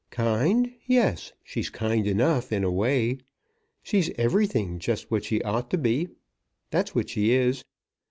[0.09, 3.19] "Kind; yes, she's kind enough in a way.
[3.83, 6.07] She's everything just what she ought to be.
[6.71, 7.63] That's what she is.